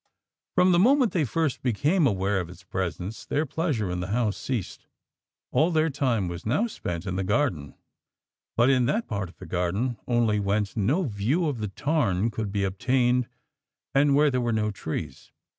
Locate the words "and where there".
13.93-14.41